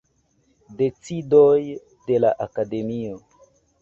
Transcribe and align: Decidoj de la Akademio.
Decidoj 0.79 1.59
de 2.07 2.17
la 2.25 2.33
Akademio. 2.47 3.21